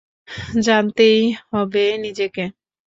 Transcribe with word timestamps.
জানতেই 0.61 1.19
হবে 1.51 1.83
নিজেকে। 1.97 2.43